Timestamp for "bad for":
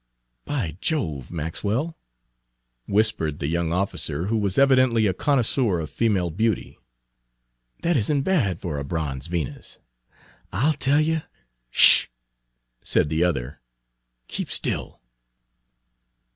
8.23-8.79